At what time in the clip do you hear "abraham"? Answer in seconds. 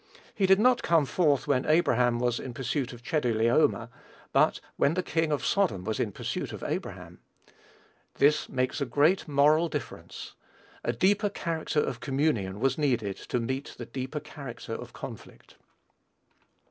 1.67-2.17, 6.63-7.19